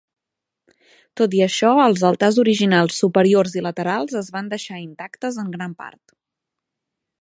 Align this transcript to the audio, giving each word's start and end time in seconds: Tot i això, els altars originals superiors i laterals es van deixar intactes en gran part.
Tot 1.21 1.35
i 1.39 1.43
això, 1.47 1.73
els 1.83 2.05
altars 2.09 2.41
originals 2.45 2.97
superiors 3.05 3.55
i 3.61 3.65
laterals 3.69 4.19
es 4.23 4.35
van 4.39 4.53
deixar 4.57 4.83
intactes 4.89 5.43
en 5.45 5.57
gran 5.59 5.81
part. 5.85 6.21